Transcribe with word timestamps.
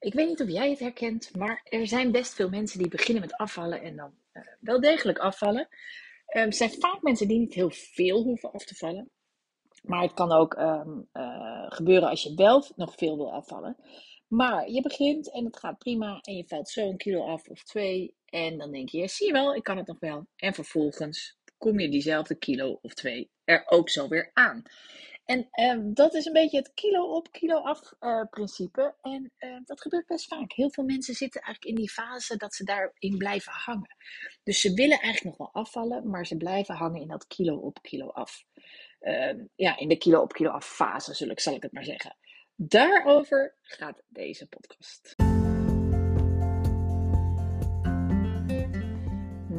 Ik 0.00 0.14
weet 0.14 0.28
niet 0.28 0.40
of 0.40 0.48
jij 0.48 0.70
het 0.70 0.78
herkent, 0.78 1.36
maar 1.36 1.60
er 1.64 1.86
zijn 1.86 2.12
best 2.12 2.34
veel 2.34 2.48
mensen 2.48 2.78
die 2.78 2.88
beginnen 2.88 3.22
met 3.22 3.36
afvallen 3.36 3.82
en 3.82 3.96
dan 3.96 4.14
uh, 4.32 4.42
wel 4.60 4.80
degelijk 4.80 5.18
afvallen. 5.18 5.68
Um, 6.36 6.52
zijn 6.52 6.70
vaak 6.70 7.02
mensen 7.02 7.28
die 7.28 7.38
niet 7.38 7.54
heel 7.54 7.70
veel 7.70 8.22
hoeven 8.22 8.52
af 8.52 8.64
te 8.64 8.74
vallen. 8.74 9.10
Maar 9.82 10.02
het 10.02 10.14
kan 10.14 10.32
ook 10.32 10.58
um, 10.58 11.08
uh, 11.12 11.66
gebeuren 11.68 12.08
als 12.08 12.22
je 12.22 12.34
wel 12.34 12.64
nog 12.76 12.94
veel 12.94 13.16
wil 13.16 13.32
afvallen. 13.32 13.76
Maar 14.28 14.70
je 14.70 14.82
begint 14.82 15.32
en 15.32 15.44
het 15.44 15.58
gaat 15.58 15.78
prima 15.78 16.18
en 16.20 16.36
je 16.36 16.44
valt 16.46 16.68
zo 16.68 16.88
een 16.88 16.96
kilo 16.96 17.24
af 17.24 17.48
of 17.48 17.62
twee. 17.62 18.14
En 18.24 18.58
dan 18.58 18.70
denk 18.70 18.88
je, 18.88 19.08
zie 19.08 19.26
je 19.26 19.32
wel, 19.32 19.54
ik 19.54 19.62
kan 19.62 19.76
het 19.76 19.86
nog 19.86 19.98
wel. 19.98 20.26
En 20.36 20.54
vervolgens 20.54 21.38
kom 21.58 21.80
je 21.80 21.88
diezelfde 21.88 22.34
kilo 22.34 22.78
of 22.82 22.94
twee 22.94 23.30
er 23.44 23.62
ook 23.66 23.88
zo 23.88 24.08
weer 24.08 24.30
aan. 24.32 24.62
En 25.30 25.48
uh, 25.54 25.94
dat 25.94 26.14
is 26.14 26.24
een 26.24 26.32
beetje 26.32 26.56
het 26.56 26.74
kilo 26.74 27.14
op, 27.14 27.32
kilo 27.32 27.56
af 27.56 27.94
uh, 28.00 28.22
principe. 28.30 28.94
En 29.02 29.32
uh, 29.38 29.56
dat 29.64 29.80
gebeurt 29.80 30.06
best 30.06 30.26
vaak. 30.26 30.52
Heel 30.52 30.70
veel 30.70 30.84
mensen 30.84 31.14
zitten 31.14 31.40
eigenlijk 31.40 31.76
in 31.76 31.82
die 31.84 31.92
fase 31.92 32.36
dat 32.36 32.54
ze 32.54 32.64
daarin 32.64 33.16
blijven 33.16 33.52
hangen. 33.52 33.96
Dus 34.42 34.60
ze 34.60 34.74
willen 34.74 35.00
eigenlijk 35.00 35.24
nog 35.24 35.52
wel 35.52 35.62
afvallen, 35.62 36.10
maar 36.10 36.26
ze 36.26 36.36
blijven 36.36 36.74
hangen 36.74 37.00
in 37.00 37.08
dat 37.08 37.26
kilo 37.26 37.56
op, 37.56 37.82
kilo 37.82 38.08
af. 38.08 38.44
Ehm, 39.00 39.44
ja, 39.54 39.78
in 39.78 39.88
de 39.88 39.96
kilo 39.96 40.20
op, 40.20 40.32
kilo 40.32 40.50
af 40.50 40.66
fase, 40.66 41.14
zal 41.14 41.54
ik 41.54 41.62
het 41.62 41.72
maar 41.72 41.84
zeggen. 41.84 42.16
Daarover 42.54 43.56
gaat 43.62 44.02
deze 44.08 44.46
podcast. 44.46 45.14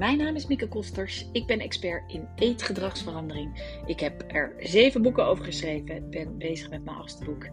Mijn 0.01 0.17
naam 0.17 0.35
is 0.35 0.47
Mieke 0.47 0.67
Kosters. 0.67 1.25
Ik 1.31 1.45
ben 1.45 1.59
expert 1.59 2.11
in 2.11 2.27
eetgedragsverandering. 2.35 3.79
Ik 3.85 3.99
heb 3.99 4.23
er 4.27 4.55
zeven 4.59 5.01
boeken 5.01 5.25
over 5.25 5.45
geschreven. 5.45 5.95
Ik 5.95 6.09
ben 6.09 6.37
bezig 6.37 6.69
met 6.69 6.85
mijn 6.85 6.97
achtste 6.97 7.25
boek. 7.25 7.47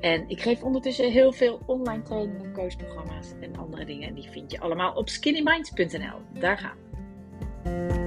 En 0.00 0.28
ik 0.28 0.40
geef 0.40 0.62
ondertussen 0.62 1.12
heel 1.12 1.32
veel 1.32 1.60
online 1.66 2.02
trainingen, 2.02 2.52
coachprogramma's 2.52 3.32
en 3.40 3.56
andere 3.56 3.84
dingen. 3.84 4.14
Die 4.14 4.30
vind 4.30 4.50
je 4.50 4.60
allemaal 4.60 4.92
op 4.92 5.08
skinnyminds.nl. 5.08 6.40
Daar 6.40 6.58
gaan 6.58 6.76
we. 7.62 7.97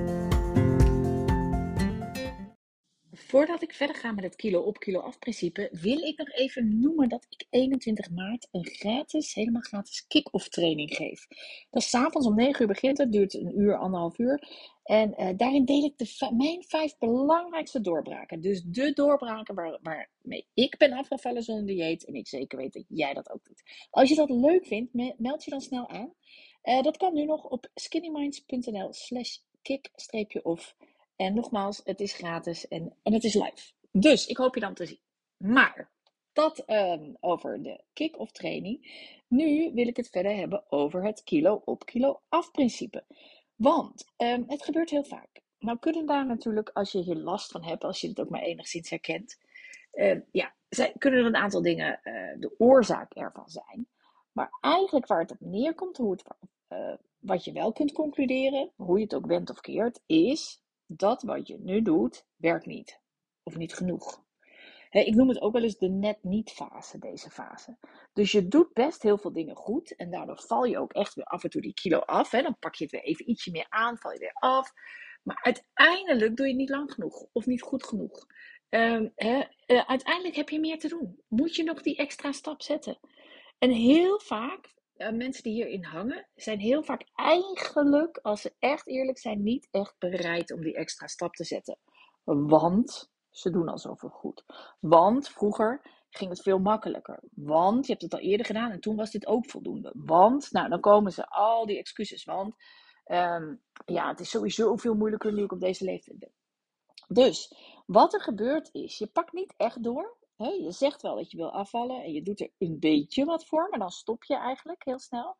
Voordat 3.31 3.61
ik 3.61 3.73
verder 3.73 3.95
ga 3.95 4.11
met 4.11 4.23
het 4.23 4.35
kilo 4.35 4.61
op 4.61 4.79
kilo 4.79 4.99
af 4.99 5.19
principe, 5.19 5.69
wil 5.71 5.97
ik 5.97 6.17
nog 6.17 6.31
even 6.31 6.79
noemen 6.79 7.09
dat 7.09 7.25
ik 7.29 7.47
21 7.49 8.09
maart 8.09 8.47
een 8.51 8.65
gratis, 8.65 9.33
helemaal 9.33 9.61
gratis 9.61 10.07
kick-off 10.07 10.49
training 10.49 10.95
geef. 10.95 11.27
Dat 11.69 11.81
is 11.81 11.89
s'avonds 11.89 12.27
om 12.27 12.35
9 12.35 12.61
uur 12.61 12.67
begint 12.67 12.97
het, 12.97 13.11
duurt 13.11 13.33
een 13.33 13.59
uur, 13.59 13.77
anderhalf 13.77 14.17
uur. 14.17 14.47
En 14.83 15.13
uh, 15.17 15.29
daarin 15.37 15.65
deel 15.65 15.83
ik 15.83 15.97
de, 15.97 16.31
mijn 16.37 16.63
vijf 16.63 16.97
belangrijkste 16.97 17.81
doorbraken. 17.81 18.41
Dus 18.41 18.63
de 18.65 18.93
doorbraken 18.93 19.55
waar, 19.55 19.79
waarmee 19.81 20.47
ik 20.53 20.77
ben 20.77 20.93
afgevallen 20.93 21.43
zonder 21.43 21.65
dieet. 21.65 22.05
En 22.05 22.13
ik 22.13 22.27
zeker 22.27 22.57
weet 22.57 22.73
dat 22.73 22.85
jij 22.87 23.13
dat 23.13 23.31
ook 23.31 23.45
doet. 23.45 23.63
Als 23.89 24.09
je 24.09 24.15
dat 24.15 24.29
leuk 24.29 24.65
vindt, 24.65 24.93
meld 25.17 25.43
je 25.43 25.51
dan 25.51 25.61
snel 25.61 25.89
aan. 25.89 26.13
Uh, 26.63 26.81
dat 26.81 26.97
kan 26.97 27.13
nu 27.13 27.25
nog 27.25 27.43
op 27.43 27.69
skinnyminds.nl 27.75 28.93
slash 28.93 29.37
kick-off. 29.61 30.75
En 31.21 31.33
nogmaals, 31.33 31.81
het 31.83 31.99
is 31.99 32.13
gratis 32.13 32.67
en, 32.67 32.93
en 33.03 33.13
het 33.13 33.23
is 33.23 33.33
live. 33.33 33.71
Dus 33.91 34.27
ik 34.27 34.37
hoop 34.37 34.55
je 34.55 34.61
dan 34.61 34.73
te 34.73 34.85
zien. 34.85 34.99
Maar 35.37 35.91
dat 36.33 36.63
um, 36.69 37.17
over 37.19 37.63
de 37.63 37.83
kick-off 37.93 38.31
training. 38.31 39.09
Nu 39.27 39.71
wil 39.73 39.87
ik 39.87 39.97
het 39.97 40.09
verder 40.09 40.35
hebben 40.35 40.71
over 40.71 41.03
het 41.03 41.23
kilo 41.23 41.61
op 41.65 41.85
kilo 41.85 42.21
af 42.29 42.51
principe. 42.51 43.03
Want 43.55 44.05
um, 44.17 44.43
het 44.47 44.63
gebeurt 44.63 44.89
heel 44.89 45.03
vaak. 45.03 45.41
Nou 45.59 45.79
kunnen 45.79 46.05
daar 46.05 46.25
natuurlijk, 46.25 46.69
als 46.69 46.91
je 46.91 47.01
hier 47.01 47.15
last 47.15 47.51
van 47.51 47.63
hebt, 47.63 47.83
als 47.83 48.01
je 48.01 48.07
het 48.07 48.19
ook 48.19 48.29
maar 48.29 48.41
enigszins 48.41 48.89
herkent, 48.89 49.37
uh, 49.93 50.19
ja, 50.31 50.53
kunnen 50.97 51.19
er 51.19 51.25
een 51.25 51.35
aantal 51.35 51.61
dingen 51.61 51.99
uh, 52.03 52.13
de 52.39 52.55
oorzaak 52.57 53.13
ervan 53.13 53.49
zijn. 53.49 53.87
Maar 54.31 54.57
eigenlijk 54.61 55.07
waar 55.07 55.19
het 55.19 55.31
op 55.31 55.39
neerkomt, 55.39 55.97
hoe 55.97 56.11
het, 56.11 56.23
uh, 56.69 56.93
wat 57.19 57.45
je 57.45 57.51
wel 57.51 57.71
kunt 57.71 57.91
concluderen, 57.91 58.71
hoe 58.75 58.97
je 58.97 59.03
het 59.03 59.15
ook 59.15 59.27
bent 59.27 59.49
of 59.49 59.59
keert, 59.59 60.01
is 60.05 60.61
dat 60.97 61.21
wat 61.21 61.47
je 61.47 61.57
nu 61.59 61.81
doet, 61.81 62.25
werkt 62.35 62.65
niet. 62.65 62.99
Of 63.43 63.57
niet 63.57 63.73
genoeg. 63.73 64.23
ik 64.89 65.15
noem 65.15 65.29
het 65.29 65.41
ook 65.41 65.53
wel 65.53 65.63
eens 65.63 65.77
de 65.77 65.89
net 65.89 66.23
niet 66.23 66.51
fase, 66.51 66.99
deze 66.99 67.29
fase. 67.29 67.77
Dus 68.13 68.31
je 68.31 68.47
doet 68.47 68.73
best 68.73 69.03
heel 69.03 69.17
veel 69.17 69.33
dingen 69.33 69.55
goed. 69.55 69.95
En 69.95 70.11
daardoor 70.11 70.39
val 70.39 70.63
je 70.63 70.79
ook 70.79 70.93
echt 70.93 71.13
weer 71.13 71.25
af 71.25 71.43
en 71.43 71.49
toe 71.49 71.61
die 71.61 71.73
kilo 71.73 71.99
af. 71.99 72.29
Dan 72.29 72.57
pak 72.59 72.75
je 72.75 72.83
het 72.83 72.93
weer 72.93 73.03
even 73.03 73.29
ietsje 73.29 73.51
meer 73.51 73.65
aan, 73.69 73.97
val 73.97 74.11
je 74.11 74.19
weer 74.19 74.33
af. 74.33 74.73
Maar 75.23 75.39
uiteindelijk 75.41 76.35
doe 76.35 76.45
je 76.45 76.51
het 76.51 76.61
niet 76.61 76.69
lang 76.69 76.91
genoeg. 76.91 77.25
Of 77.31 77.45
niet 77.45 77.61
goed 77.61 77.83
genoeg. 77.83 78.27
Um, 78.69 79.13
uiteindelijk 79.65 80.35
heb 80.35 80.49
je 80.49 80.59
meer 80.59 80.79
te 80.79 80.87
doen. 80.87 81.19
Moet 81.27 81.55
je 81.55 81.63
nog 81.63 81.81
die 81.81 81.95
extra 81.95 82.31
stap 82.31 82.61
zetten. 82.61 82.99
En 83.59 83.71
heel 83.71 84.19
vaak 84.19 84.73
uh, 85.01 85.11
mensen 85.11 85.43
die 85.43 85.53
hierin 85.53 85.83
hangen, 85.83 86.27
zijn 86.35 86.59
heel 86.59 86.83
vaak 86.83 87.03
eigenlijk, 87.15 88.17
als 88.17 88.41
ze 88.41 88.53
echt 88.59 88.87
eerlijk 88.87 89.17
zijn, 89.17 89.43
niet 89.43 89.67
echt 89.71 89.95
bereid 89.99 90.51
om 90.51 90.61
die 90.61 90.75
extra 90.75 91.07
stap 91.07 91.33
te 91.33 91.43
zetten. 91.43 91.77
Want 92.23 93.11
ze 93.29 93.49
doen 93.49 93.67
al 93.67 93.77
zoveel 93.77 94.09
goed. 94.09 94.43
Want 94.79 95.29
vroeger 95.29 95.81
ging 96.09 96.29
het 96.29 96.41
veel 96.41 96.59
makkelijker. 96.59 97.23
Want 97.35 97.85
je 97.85 97.91
hebt 97.91 98.03
het 98.03 98.13
al 98.13 98.19
eerder 98.19 98.45
gedaan 98.45 98.71
en 98.71 98.79
toen 98.79 98.95
was 98.95 99.11
dit 99.11 99.27
ook 99.27 99.49
voldoende. 99.49 99.91
Want, 99.95 100.51
nou, 100.51 100.69
dan 100.69 100.79
komen 100.79 101.11
ze 101.11 101.27
al 101.27 101.65
die 101.65 101.77
excuses. 101.77 102.23
Want 102.23 102.55
um, 103.05 103.61
ja, 103.85 104.07
het 104.07 104.19
is 104.19 104.29
sowieso 104.29 104.75
veel 104.75 104.95
moeilijker 104.95 105.33
nu 105.33 105.43
ik 105.43 105.51
op 105.51 105.59
deze 105.59 105.83
leeftijd 105.83 106.19
ben. 106.19 106.31
Dus 107.07 107.55
wat 107.85 108.13
er 108.13 108.21
gebeurt 108.21 108.69
is, 108.71 108.97
je 108.97 109.07
pakt 109.07 109.33
niet 109.33 109.53
echt 109.57 109.83
door 109.83 110.17
je 110.49 110.71
zegt 110.71 111.01
wel 111.01 111.15
dat 111.15 111.31
je 111.31 111.37
wil 111.37 111.51
afvallen 111.51 112.03
en 112.03 112.11
je 112.11 112.21
doet 112.21 112.39
er 112.39 112.49
een 112.57 112.79
beetje 112.79 113.25
wat 113.25 113.45
voor, 113.45 113.67
maar 113.69 113.79
dan 113.79 113.91
stop 113.91 114.23
je 114.23 114.35
eigenlijk 114.35 114.83
heel 114.85 114.99
snel. 114.99 115.35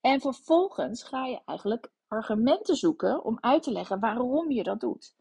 En 0.00 0.20
vervolgens 0.20 1.02
ga 1.02 1.26
je 1.26 1.40
eigenlijk 1.44 1.90
argumenten 2.08 2.76
zoeken 2.76 3.24
om 3.24 3.38
uit 3.40 3.62
te 3.62 3.72
leggen 3.72 4.00
waarom 4.00 4.50
je 4.50 4.62
dat 4.62 4.80
doet. 4.80 5.14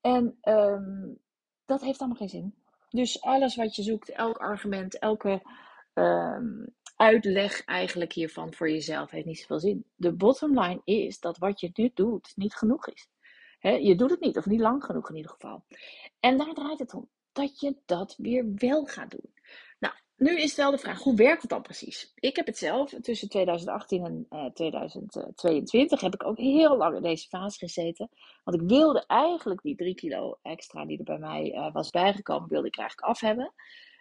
En 0.00 0.38
um, 0.42 1.18
dat 1.64 1.80
heeft 1.80 1.98
allemaal 1.98 2.18
geen 2.18 2.28
zin. 2.28 2.54
Dus 2.90 3.20
alles 3.20 3.56
wat 3.56 3.76
je 3.76 3.82
zoekt, 3.82 4.08
elk 4.08 4.36
argument, 4.36 4.98
elke 4.98 5.42
um, 5.94 6.74
uitleg 6.96 7.64
eigenlijk 7.64 8.12
hiervan 8.12 8.54
voor 8.54 8.70
jezelf 8.70 9.10
heeft 9.10 9.26
niet 9.26 9.38
zoveel 9.38 9.60
zin. 9.60 9.84
De 9.94 10.12
bottom 10.12 10.60
line 10.60 10.80
is 10.84 11.20
dat 11.20 11.38
wat 11.38 11.60
je 11.60 11.70
nu 11.74 11.90
doet 11.94 12.32
niet 12.36 12.54
genoeg 12.54 12.88
is. 12.88 13.08
je 13.60 13.94
doet 13.96 14.10
het 14.10 14.20
niet, 14.20 14.36
of 14.36 14.46
niet 14.46 14.60
lang 14.60 14.84
genoeg 14.84 15.08
in 15.08 15.16
ieder 15.16 15.30
geval. 15.30 15.64
En 16.20 16.38
daar 16.38 16.54
draait 16.54 16.78
het 16.78 16.94
om 16.94 17.08
dat 17.36 17.60
je 17.60 17.76
dat 17.86 18.14
weer 18.18 18.52
wel 18.54 18.84
gaat 18.84 19.10
doen. 19.10 19.34
Nou, 19.78 19.94
nu 20.16 20.40
is 20.40 20.54
wel 20.54 20.70
de 20.70 20.78
vraag, 20.78 21.02
hoe 21.02 21.16
werkt 21.16 21.42
het 21.42 21.50
dan 21.50 21.62
precies? 21.62 22.12
Ik 22.14 22.36
heb 22.36 22.46
het 22.46 22.58
zelf 22.58 22.90
tussen 22.90 23.28
2018 23.28 24.04
en 24.04 24.26
uh, 24.30 24.44
eh, 24.44 24.52
2022 24.52 26.00
heb 26.00 26.14
ik 26.14 26.24
ook 26.24 26.38
heel 26.38 26.76
lang 26.76 26.96
in 26.96 27.02
deze 27.02 27.28
fase 27.28 27.58
gezeten. 27.58 28.08
Want 28.44 28.60
ik 28.62 28.68
wilde 28.68 29.04
eigenlijk 29.06 29.62
die 29.62 29.76
3 29.76 29.94
kilo 29.94 30.38
extra 30.42 30.86
die 30.86 30.98
er 30.98 31.04
bij 31.04 31.18
mij 31.18 31.52
uh, 31.52 31.72
was 31.72 31.90
bijgekomen, 31.90 32.48
wilde 32.48 32.66
ik 32.66 32.78
eigenlijk 32.78 33.08
af 33.08 33.20
hebben. 33.20 33.52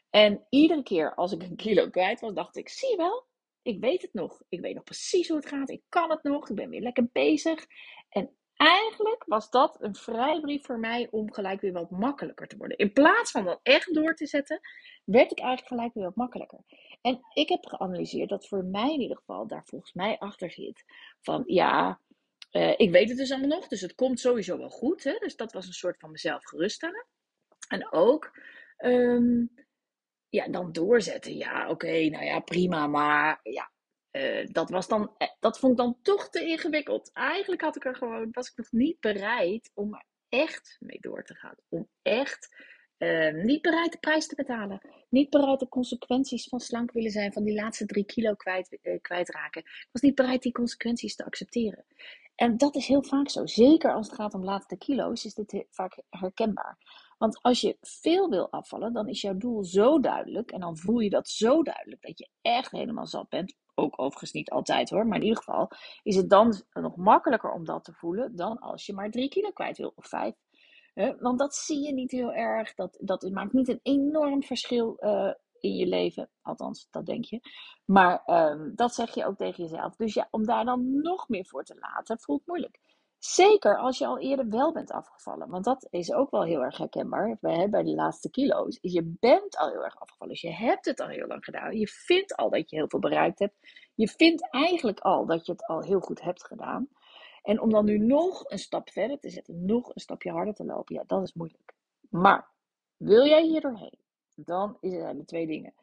En 0.09 0.45
iedere 0.49 0.83
keer 0.83 1.15
als 1.15 1.31
ik 1.31 1.43
een 1.43 1.55
kilo 1.55 1.89
kwijt 1.89 2.19
was, 2.19 2.33
dacht 2.33 2.55
ik, 2.55 2.69
zie 2.69 2.89
je 2.89 2.97
wel, 2.97 3.25
ik 3.61 3.79
weet 3.79 4.01
het 4.01 4.13
nog. 4.13 4.41
Ik 4.49 4.61
weet 4.61 4.75
nog 4.75 4.83
precies 4.83 5.27
hoe 5.27 5.37
het 5.37 5.47
gaat. 5.47 5.69
Ik 5.69 5.81
kan 5.89 6.09
het 6.09 6.23
nog. 6.23 6.49
Ik 6.49 6.55
ben 6.55 6.69
weer 6.69 6.81
lekker 6.81 7.09
bezig. 7.11 7.65
En 8.09 8.29
eigenlijk 8.55 9.23
was 9.25 9.49
dat 9.49 9.77
een 9.79 9.95
vrijbrief 9.95 10.65
voor 10.65 10.79
mij 10.79 11.07
om 11.11 11.33
gelijk 11.33 11.61
weer 11.61 11.73
wat 11.73 11.89
makkelijker 11.89 12.47
te 12.47 12.57
worden. 12.57 12.77
In 12.77 12.93
plaats 12.93 13.31
van 13.31 13.45
dat 13.45 13.59
echt 13.63 13.93
door 13.93 14.15
te 14.15 14.25
zetten, 14.25 14.59
werd 15.03 15.31
ik 15.31 15.39
eigenlijk 15.39 15.67
gelijk 15.67 15.93
weer 15.93 16.03
wat 16.03 16.15
makkelijker. 16.15 16.59
En 17.01 17.19
ik 17.33 17.49
heb 17.49 17.65
geanalyseerd 17.65 18.29
dat 18.29 18.47
voor 18.47 18.63
mij 18.63 18.93
in 18.93 19.01
ieder 19.01 19.17
geval 19.17 19.47
daar 19.47 19.63
volgens 19.65 19.93
mij 19.93 20.17
achter 20.17 20.51
zit. 20.51 20.83
Van 21.21 21.43
ja, 21.45 21.99
uh, 22.51 22.73
ik 22.77 22.91
weet 22.91 23.09
het 23.09 23.17
dus 23.17 23.31
allemaal 23.31 23.57
nog, 23.57 23.67
dus 23.67 23.81
het 23.81 23.95
komt 23.95 24.19
sowieso 24.19 24.57
wel 24.57 24.69
goed. 24.69 25.03
Hè? 25.03 25.17
Dus 25.19 25.35
dat 25.35 25.53
was 25.53 25.67
een 25.67 25.73
soort 25.73 25.99
van 25.99 26.11
mezelf 26.11 26.45
geruststellen. 26.45 27.05
En 27.67 27.91
ook 27.91 28.39
um, 28.77 29.49
ja, 30.29 30.47
dan 30.47 30.71
doorzetten. 30.71 31.37
Ja, 31.37 31.69
oké, 31.69 32.09
nou 32.09 32.25
ja, 32.25 32.39
prima. 32.39 32.87
Maar 32.87 33.39
ja, 33.43 33.71
uh, 34.15 34.47
dat, 34.51 34.69
was 34.69 34.87
dan, 34.87 35.11
eh, 35.17 35.27
dat 35.39 35.59
vond 35.59 35.71
ik 35.71 35.77
dan 35.77 35.97
toch 36.01 36.29
te 36.29 36.45
ingewikkeld. 36.45 37.11
Eigenlijk 37.13 37.61
had 37.61 37.75
ik 37.75 37.85
er 37.85 37.95
gewoon, 37.95 38.27
was 38.31 38.49
ik 38.49 38.57
nog 38.57 38.71
niet 38.71 38.99
bereid 38.99 39.71
om 39.73 39.93
er 39.93 40.05
echt 40.29 40.77
mee 40.79 40.97
door 40.99 41.23
te 41.23 41.35
gaan. 41.35 41.55
Om 41.69 41.87
echt 42.01 42.55
uh, 42.97 43.33
niet 43.33 43.61
bereid 43.61 43.91
de 43.91 43.97
prijs 43.97 44.27
te 44.27 44.35
betalen. 44.35 44.81
Niet 45.09 45.29
bereid 45.29 45.59
de 45.59 45.69
consequenties 45.69 46.47
van 46.47 46.59
slank 46.59 46.91
willen 46.91 47.11
zijn, 47.11 47.33
van 47.33 47.43
die 47.43 47.55
laatste 47.55 47.85
drie 47.85 48.05
kilo 48.05 48.33
kwijt, 48.33 48.77
kwijtraken. 49.01 49.61
Ik 49.61 49.89
was 49.91 50.01
niet 50.01 50.15
bereid 50.15 50.41
die 50.41 50.51
consequenties 50.51 51.15
te 51.15 51.25
accepteren. 51.25 51.85
En 52.35 52.57
dat 52.57 52.75
is 52.75 52.87
heel 52.87 53.03
vaak 53.03 53.29
zo. 53.29 53.45
Zeker 53.45 53.93
als 53.93 54.07
het 54.07 54.15
gaat 54.15 54.33
om 54.33 54.43
laatste 54.43 54.77
kilo's, 54.77 55.25
is 55.25 55.33
dit 55.33 55.65
vaak 55.69 56.01
herkenbaar. 56.09 56.77
Want 57.17 57.41
als 57.41 57.61
je 57.61 57.77
veel 57.81 58.29
wil 58.29 58.51
afvallen, 58.51 58.93
dan 58.93 59.07
is 59.07 59.21
jouw 59.21 59.37
doel 59.37 59.63
zo 59.63 59.99
duidelijk. 59.99 60.51
En 60.51 60.59
dan 60.59 60.77
voel 60.77 60.99
je 60.99 61.09
dat 61.09 61.29
zo 61.29 61.63
duidelijk 61.63 62.01
dat 62.01 62.17
je 62.19 62.29
echt 62.41 62.71
helemaal 62.71 63.07
zat 63.07 63.29
bent. 63.29 63.55
Ook 63.75 63.99
overigens 63.99 64.31
niet 64.31 64.49
altijd 64.49 64.89
hoor. 64.89 65.07
Maar 65.07 65.17
in 65.17 65.23
ieder 65.23 65.37
geval 65.37 65.71
is 66.03 66.15
het 66.15 66.29
dan 66.29 66.63
nog 66.73 66.95
makkelijker 66.95 67.51
om 67.51 67.65
dat 67.65 67.83
te 67.83 67.93
voelen 67.93 68.35
dan 68.35 68.59
als 68.59 68.85
je 68.85 68.93
maar 68.93 69.11
drie 69.11 69.29
kilo 69.29 69.51
kwijt 69.51 69.77
wil 69.77 69.93
of 69.95 70.07
vijf. 70.07 70.35
Want 71.19 71.39
dat 71.39 71.55
zie 71.55 71.85
je 71.85 71.93
niet 71.93 72.11
heel 72.11 72.33
erg. 72.33 72.73
Dat, 72.73 72.97
dat 73.01 73.29
maakt 73.31 73.53
niet 73.53 73.67
een 73.67 73.79
enorm 73.83 74.43
verschil 74.43 74.97
uh, 74.99 75.33
in 75.59 75.75
je 75.75 75.85
leven. 75.85 76.29
Althans, 76.41 76.87
dat 76.91 77.05
denk 77.05 77.25
je. 77.25 77.39
Maar 77.85 78.21
ehm, 78.25 78.75
dat 78.75 78.93
zeg 78.93 79.13
je 79.13 79.25
ook 79.25 79.37
tegen 79.37 79.63
jezelf. 79.63 79.95
Dus 79.95 80.13
ja, 80.13 80.27
om 80.31 80.45
daar 80.45 80.65
dan 80.65 81.01
nog 81.01 81.29
meer 81.29 81.45
voor 81.45 81.63
te 81.63 81.77
laten, 81.79 82.19
voelt 82.19 82.45
moeilijk. 82.45 82.79
Zeker 83.33 83.77
als 83.77 83.97
je 83.97 84.05
al 84.05 84.19
eerder 84.19 84.49
wel 84.49 84.71
bent 84.71 84.91
afgevallen. 84.91 85.49
Want 85.49 85.63
dat 85.63 85.87
is 85.89 86.13
ook 86.13 86.31
wel 86.31 86.43
heel 86.43 86.63
erg 86.63 86.77
herkenbaar 86.77 87.37
bij, 87.41 87.69
bij 87.69 87.83
de 87.83 87.95
laatste 87.95 88.29
kilo's. 88.29 88.77
Je 88.81 89.15
bent 89.19 89.57
al 89.57 89.69
heel 89.69 89.83
erg 89.83 89.99
afgevallen. 89.99 90.33
Dus 90.33 90.41
je 90.43 90.53
hebt 90.53 90.85
het 90.85 90.99
al 90.99 91.07
heel 91.07 91.27
lang 91.27 91.43
gedaan. 91.43 91.77
Je 91.77 91.87
vindt 91.87 92.35
al 92.35 92.49
dat 92.49 92.69
je 92.69 92.75
heel 92.75 92.89
veel 92.89 92.99
bereikt 92.99 93.39
hebt. 93.39 93.55
Je 93.95 94.07
vindt 94.07 94.49
eigenlijk 94.49 94.99
al 94.99 95.25
dat 95.25 95.45
je 95.45 95.51
het 95.51 95.65
al 95.65 95.81
heel 95.81 95.99
goed 95.99 96.21
hebt 96.21 96.45
gedaan. 96.45 96.89
En 97.41 97.61
om 97.61 97.69
dan 97.69 97.85
nu 97.85 97.97
nog 97.97 98.49
een 98.49 98.59
stap 98.59 98.89
verder 98.89 99.19
te 99.19 99.29
zetten, 99.29 99.65
nog 99.65 99.95
een 99.95 100.01
stapje 100.01 100.31
harder 100.31 100.53
te 100.53 100.65
lopen, 100.65 100.95
ja, 100.95 101.03
dat 101.07 101.23
is 101.23 101.33
moeilijk. 101.33 101.73
Maar 102.09 102.51
wil 102.97 103.25
jij 103.25 103.43
hier 103.43 103.61
doorheen, 103.61 103.99
dan 104.35 104.77
zijn 104.81 105.19
er 105.19 105.25
twee 105.25 105.47
dingen. 105.47 105.73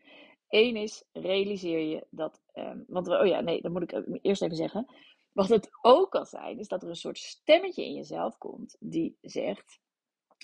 Eén 0.49 0.77
is, 0.77 1.05
realiseer 1.12 1.79
je 1.79 2.06
dat, 2.11 2.41
um, 2.55 2.85
want, 2.88 3.09
oh 3.09 3.27
ja, 3.27 3.41
nee, 3.41 3.62
dat 3.62 3.73
moet 3.73 3.93
ik 3.93 4.05
eerst 4.23 4.43
even 4.43 4.56
zeggen. 4.56 4.87
Wat 5.32 5.49
het 5.49 5.69
ook 5.81 6.11
kan 6.11 6.26
zijn, 6.26 6.58
is 6.58 6.69
dat 6.69 6.82
er 6.82 6.88
een 6.88 6.96
soort 6.96 7.19
stemmetje 7.19 7.84
in 7.84 7.94
jezelf 7.94 8.38
komt 8.38 8.76
die 8.81 9.17
zegt. 9.20 9.81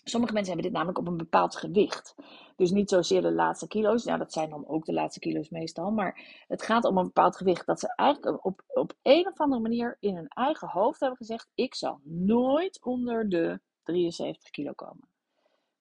Sommige 0.05 0.32
mensen 0.32 0.52
hebben 0.52 0.70
dit 0.70 0.79
namelijk 0.79 0.99
op 0.99 1.12
een 1.12 1.17
bepaald 1.17 1.56
gewicht. 1.56 2.14
Dus 2.56 2.70
niet 2.70 2.90
zozeer 2.90 3.23
de 3.23 3.32
laatste 3.32 3.67
kilo's. 3.67 4.05
Nou, 4.05 4.19
dat 4.19 4.32
zijn 4.32 4.50
dan 4.50 4.69
ook 4.69 4.85
de 4.85 4.93
laatste 4.93 5.20
kilo's 5.20 5.49
meestal. 5.49 5.90
Maar 5.90 6.44
het 6.46 6.62
gaat 6.62 6.85
om 6.85 6.99
een 6.99 7.05
bepaald 7.05 7.37
gewicht. 7.37 7.67
Dat 7.67 7.81
ze 7.81 7.94
eigenlijk 7.94 8.44
op, 8.44 8.62
op 8.67 8.93
een 9.02 9.26
of 9.26 9.38
andere 9.38 9.62
manier 9.62 9.96
in 10.00 10.17
hun 10.17 10.29
eigen 10.29 10.69
hoofd 10.69 11.00
hebben 11.00 11.19
gezegd: 11.19 11.49
Ik 11.55 11.75
zal 11.75 12.00
nooit 12.05 12.84
onder 12.84 13.29
de 13.29 13.61
73 13.82 14.50
kilo 14.50 14.73
komen. 14.73 15.08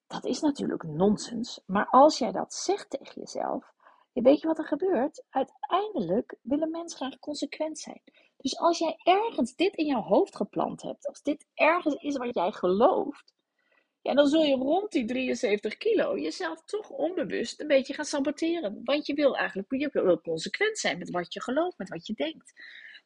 Dat 0.07 0.25
is 0.25 0.39
natuurlijk 0.39 0.83
nonsens. 0.83 1.61
Maar 1.65 1.87
als 1.89 2.17
jij 2.17 2.31
dat 2.31 2.53
zegt 2.53 2.89
tegen 2.89 3.21
jezelf, 3.21 3.73
weet 4.13 4.41
je 4.41 4.47
wat 4.47 4.57
er 4.57 4.67
gebeurt? 4.67 5.23
Uiteindelijk 5.29 6.37
willen 6.41 6.71
mensen 6.71 6.97
graag 6.97 7.19
consequent 7.19 7.79
zijn. 7.79 8.01
Dus 8.47 8.59
als 8.59 8.77
jij 8.77 8.97
ergens 9.03 9.55
dit 9.55 9.75
in 9.75 9.85
jouw 9.85 10.01
hoofd 10.01 10.35
geplant 10.35 10.81
hebt, 10.81 11.07
als 11.07 11.21
dit 11.21 11.47
ergens 11.53 11.95
is 11.95 12.17
wat 12.17 12.33
jij 12.33 12.51
gelooft, 12.51 13.33
ja, 14.01 14.13
dan 14.13 14.27
zul 14.27 14.43
je 14.43 14.55
rond 14.55 14.91
die 14.91 15.05
73 15.05 15.77
kilo 15.77 16.17
jezelf 16.17 16.63
toch 16.63 16.89
onbewust 16.89 17.59
een 17.61 17.67
beetje 17.67 17.93
gaan 17.93 18.05
saboteren. 18.05 18.81
Want 18.83 19.05
je 19.05 19.13
wil 19.13 19.37
eigenlijk 19.37 19.75
je 19.75 19.89
wil 19.91 20.21
consequent 20.21 20.77
zijn 20.77 20.97
met 20.97 21.09
wat 21.09 21.33
je 21.33 21.41
gelooft, 21.41 21.77
met 21.77 21.89
wat 21.89 22.07
je 22.07 22.13
denkt. 22.13 22.53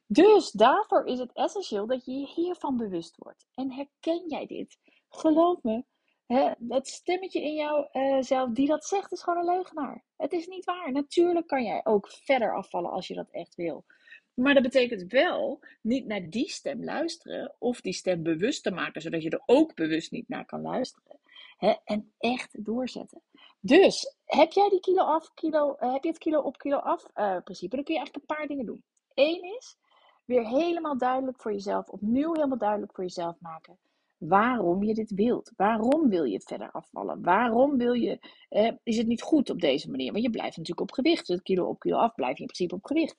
Dus 0.05 0.51
daarvoor 0.51 1.05
is 1.05 1.19
het 1.19 1.33
essentieel 1.33 1.87
dat 1.87 2.05
je 2.05 2.11
je 2.11 2.27
hiervan 2.35 2.77
bewust 2.77 3.17
wordt. 3.17 3.47
En 3.53 3.71
herken 3.71 4.23
jij 4.27 4.45
dit? 4.45 4.77
Geloof 5.09 5.63
me, 5.63 5.83
hè, 6.25 6.51
dat 6.57 6.87
stemmetje 6.87 7.41
in 7.41 7.53
jouzelf 7.53 8.49
uh, 8.49 8.55
die 8.55 8.67
dat 8.67 8.85
zegt, 8.85 9.11
is 9.11 9.23
gewoon 9.23 9.39
een 9.39 9.55
leugenaar. 9.55 10.03
Het 10.15 10.31
is 10.31 10.47
niet 10.47 10.65
waar. 10.65 10.91
Natuurlijk 10.91 11.47
kan 11.47 11.63
jij 11.63 11.81
ook 11.83 12.09
verder 12.09 12.55
afvallen 12.55 12.91
als 12.91 13.07
je 13.07 13.15
dat 13.15 13.29
echt 13.31 13.55
wil. 13.55 13.85
Maar 14.33 14.53
dat 14.53 14.63
betekent 14.63 15.11
wel 15.11 15.59
niet 15.81 16.05
naar 16.05 16.29
die 16.29 16.49
stem 16.49 16.83
luisteren 16.83 17.55
of 17.59 17.81
die 17.81 17.93
stem 17.93 18.23
bewust 18.23 18.63
te 18.63 18.71
maken, 18.71 19.01
zodat 19.01 19.23
je 19.23 19.29
er 19.29 19.43
ook 19.45 19.75
bewust 19.75 20.11
niet 20.11 20.27
naar 20.27 20.45
kan 20.45 20.61
luisteren. 20.61 21.19
Hè? 21.57 21.73
En 21.85 22.13
echt 22.17 22.65
doorzetten. 22.65 23.21
Dus 23.59 24.15
heb 24.25 24.51
jij 24.51 24.69
die 24.69 24.79
kilo 24.79 25.03
af, 25.03 25.33
kilo, 25.33 25.75
uh, 25.79 25.93
heb 25.93 26.03
je 26.03 26.09
het 26.09 26.17
kilo 26.17 26.39
op 26.39 26.57
kilo 26.57 26.77
af 26.77 27.05
uh, 27.15 27.37
principe, 27.43 27.75
dan 27.75 27.85
kun 27.85 27.93
je 27.93 27.99
eigenlijk 27.99 28.29
een 28.29 28.35
paar 28.35 28.47
dingen 28.47 28.65
doen. 28.65 28.83
Eén 29.13 29.43
is 29.57 29.77
weer 30.25 30.47
helemaal 30.47 30.97
duidelijk 30.97 31.41
voor 31.41 31.51
jezelf, 31.51 31.87
opnieuw 31.87 32.33
helemaal 32.33 32.57
duidelijk 32.57 32.93
voor 32.93 33.03
jezelf 33.03 33.35
maken 33.39 33.79
waarom 34.27 34.83
je 34.83 34.93
dit 34.93 35.11
wilt. 35.11 35.51
Waarom 35.55 36.09
wil 36.09 36.23
je 36.23 36.41
verder 36.41 36.71
afvallen? 36.71 37.21
Waarom 37.21 37.77
wil 37.77 37.93
je, 37.93 38.19
eh, 38.49 38.71
is 38.83 38.97
het 38.97 39.07
niet 39.07 39.21
goed 39.21 39.49
op 39.49 39.61
deze 39.61 39.89
manier? 39.89 40.11
Want 40.11 40.23
je 40.23 40.29
blijft 40.29 40.57
natuurlijk 40.57 40.89
op 40.89 40.91
gewicht. 40.91 41.27
Dus 41.27 41.41
kilo 41.41 41.65
op 41.65 41.79
kilo 41.79 41.97
af 41.97 42.15
blijf 42.15 42.33
je 42.33 42.41
in 42.41 42.45
principe 42.45 42.75
op 42.75 42.85
gewicht. 42.85 43.17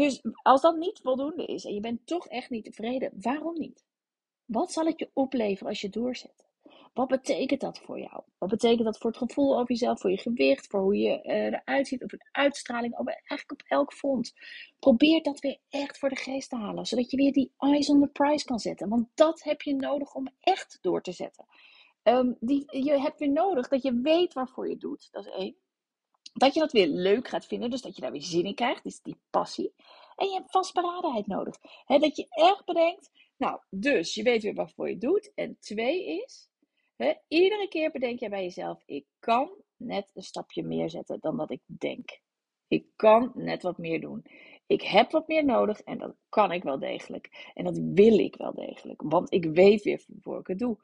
Dus 0.00 0.22
als 0.42 0.60
dat 0.60 0.76
niet 0.76 1.00
voldoende 1.02 1.44
is 1.44 1.64
en 1.64 1.74
je 1.74 1.80
bent 1.80 2.06
toch 2.06 2.28
echt 2.28 2.50
niet 2.50 2.64
tevreden, 2.64 3.12
waarom 3.20 3.58
niet? 3.58 3.84
Wat 4.44 4.72
zal 4.72 4.86
het 4.86 4.98
je 4.98 5.10
opleveren 5.12 5.68
als 5.68 5.80
je 5.80 5.88
doorzet? 5.88 6.48
Wat 6.94 7.08
betekent 7.08 7.60
dat 7.60 7.78
voor 7.78 7.98
jou? 8.00 8.22
Wat 8.38 8.48
betekent 8.48 8.84
dat 8.84 8.98
voor 8.98 9.10
het 9.10 9.18
gevoel 9.18 9.54
over 9.54 9.68
jezelf, 9.68 10.00
voor 10.00 10.10
je 10.10 10.18
gewicht, 10.18 10.66
voor 10.66 10.80
hoe 10.80 10.96
je 10.96 11.24
uh, 11.24 11.44
eruit 11.44 11.88
ziet, 11.88 12.02
op 12.02 12.12
een 12.12 12.28
uitstraling, 12.32 12.98
op, 12.98 13.08
eigenlijk 13.08 13.52
op 13.52 13.62
elk 13.66 13.92
front? 13.92 14.32
Probeer 14.78 15.22
dat 15.22 15.40
weer 15.40 15.58
echt 15.68 15.98
voor 15.98 16.08
de 16.08 16.16
geest 16.16 16.48
te 16.48 16.56
halen, 16.56 16.86
zodat 16.86 17.10
je 17.10 17.16
weer 17.16 17.32
die 17.32 17.52
eyes 17.58 17.88
on 17.88 18.00
the 18.00 18.08
prize 18.08 18.44
kan 18.44 18.58
zetten. 18.58 18.88
Want 18.88 19.08
dat 19.14 19.42
heb 19.42 19.62
je 19.62 19.74
nodig 19.74 20.14
om 20.14 20.28
echt 20.40 20.78
door 20.80 21.02
te 21.02 21.12
zetten. 21.12 21.46
Um, 22.02 22.36
die, 22.40 22.84
je 22.84 23.00
hebt 23.00 23.18
weer 23.18 23.32
nodig 23.32 23.68
dat 23.68 23.82
je 23.82 24.00
weet 24.00 24.32
waarvoor 24.32 24.68
je 24.68 24.76
doet. 24.76 25.08
Dat 25.10 25.26
is 25.26 25.32
één. 25.32 25.56
Dat 26.32 26.54
je 26.54 26.60
dat 26.60 26.72
weer 26.72 26.86
leuk 26.86 27.28
gaat 27.28 27.46
vinden, 27.46 27.70
dus 27.70 27.82
dat 27.82 27.94
je 27.96 28.02
daar 28.02 28.12
weer 28.12 28.22
zin 28.22 28.44
in 28.44 28.54
krijgt, 28.54 28.84
is 28.84 29.00
die 29.02 29.20
passie. 29.30 29.74
En 30.16 30.28
je 30.28 30.34
hebt 30.34 30.50
vastberadenheid 30.50 31.26
nodig. 31.26 31.56
Dat 31.86 32.16
je 32.16 32.26
echt 32.28 32.64
bedenkt, 32.64 33.10
nou, 33.36 33.60
dus 33.70 34.14
je 34.14 34.22
weet 34.22 34.42
weer 34.42 34.54
waarvoor 34.54 34.88
je 34.88 34.98
doet. 34.98 35.32
En 35.34 35.56
twee 35.60 36.22
is, 36.22 36.50
iedere 37.28 37.68
keer 37.68 37.90
bedenk 37.90 38.20
je 38.20 38.28
bij 38.28 38.42
jezelf, 38.42 38.82
ik 38.86 39.06
kan 39.18 39.50
net 39.76 40.10
een 40.14 40.22
stapje 40.22 40.62
meer 40.62 40.90
zetten 40.90 41.20
dan 41.20 41.36
dat 41.36 41.50
ik 41.50 41.60
denk. 41.66 42.20
Ik 42.68 42.86
kan 42.96 43.32
net 43.34 43.62
wat 43.62 43.78
meer 43.78 44.00
doen. 44.00 44.24
Ik 44.66 44.82
heb 44.82 45.10
wat 45.10 45.28
meer 45.28 45.44
nodig 45.44 45.80
en 45.80 45.98
dat 45.98 46.14
kan 46.28 46.52
ik 46.52 46.62
wel 46.62 46.78
degelijk. 46.78 47.50
En 47.54 47.64
dat 47.64 47.78
wil 47.78 48.18
ik 48.18 48.36
wel 48.36 48.54
degelijk, 48.54 49.02
want 49.02 49.32
ik 49.32 49.44
weet 49.44 49.82
weer 49.82 50.04
waarvoor 50.06 50.40
ik 50.40 50.46
het 50.46 50.58
doe. 50.58 50.78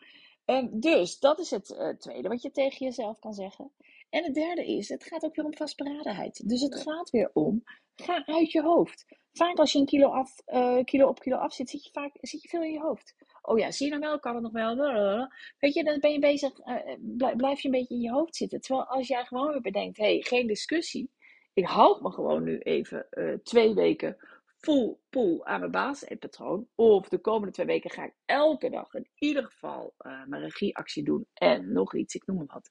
Um, 0.44 0.80
dus 0.80 1.18
dat 1.18 1.38
is 1.38 1.50
het 1.50 1.70
uh, 1.70 1.88
tweede 1.88 2.28
wat 2.28 2.42
je 2.42 2.50
tegen 2.50 2.86
jezelf 2.86 3.18
kan 3.18 3.32
zeggen. 3.32 3.72
En 4.10 4.24
het 4.24 4.34
derde 4.34 4.66
is, 4.66 4.88
het 4.88 5.04
gaat 5.04 5.24
ook 5.24 5.36
weer 5.36 5.44
om 5.44 5.56
vastberadenheid. 5.56 6.48
Dus 6.48 6.60
het 6.60 6.76
gaat 6.76 7.10
weer 7.10 7.30
om, 7.32 7.62
ga 7.94 8.26
uit 8.26 8.52
je 8.52 8.62
hoofd. 8.62 9.04
Vaak 9.32 9.58
als 9.58 9.72
je 9.72 9.78
een 9.78 9.86
kilo, 9.86 10.08
af, 10.08 10.42
uh, 10.46 10.84
kilo 10.84 11.08
op 11.08 11.18
kilo 11.18 11.36
af 11.36 11.54
zit, 11.54 11.70
zit 11.70 11.84
je, 11.84 11.90
vaak, 11.92 12.12
zit 12.20 12.42
je 12.42 12.48
veel 12.48 12.62
in 12.62 12.72
je 12.72 12.80
hoofd. 12.80 13.14
Oh 13.42 13.58
ja, 13.58 13.70
zie 13.70 13.86
je 13.86 13.90
nou 13.90 14.02
wel, 14.02 14.18
kan 14.18 14.34
het 14.34 14.42
nog 14.42 14.52
wel. 14.52 15.28
Weet 15.58 15.74
je, 15.74 15.84
dan 15.84 16.00
ben 16.00 16.12
je 16.12 16.18
bezig, 16.18 16.58
uh, 16.58 17.34
blijf 17.36 17.60
je 17.60 17.68
een 17.68 17.78
beetje 17.78 17.94
in 17.94 18.00
je 18.00 18.10
hoofd 18.10 18.36
zitten. 18.36 18.60
Terwijl 18.60 18.86
als 18.86 19.08
jij 19.08 19.24
gewoon 19.24 19.52
weer 19.52 19.60
bedenkt, 19.60 19.96
hé, 19.96 20.04
hey, 20.04 20.20
geen 20.20 20.46
discussie. 20.46 21.10
Ik 21.52 21.66
houd 21.66 22.00
me 22.00 22.10
gewoon 22.10 22.42
nu 22.42 22.58
even 22.58 23.06
uh, 23.10 23.34
twee 23.42 23.74
weken 23.74 24.16
full 24.58 24.96
pool 25.10 25.44
aan 25.46 25.60
mijn 25.60 25.70
basiseetpatroon. 25.70 26.68
Of 26.74 27.08
de 27.08 27.18
komende 27.18 27.52
twee 27.52 27.66
weken 27.66 27.90
ga 27.90 28.04
ik 28.04 28.14
elke 28.24 28.70
dag 28.70 28.94
in 28.94 29.08
ieder 29.14 29.44
geval 29.44 29.94
uh, 29.98 30.26
mijn 30.26 30.42
regieactie 30.42 31.04
doen. 31.04 31.26
En 31.34 31.72
nog 31.72 31.94
iets, 31.94 32.14
ik 32.14 32.26
noem 32.26 32.36
maar 32.36 32.46
wat. 32.46 32.70